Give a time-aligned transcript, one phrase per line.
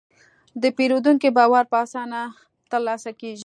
[0.61, 2.35] د پیرودونکي باور په اسانه نه
[2.71, 3.39] ترلاسه کېږي.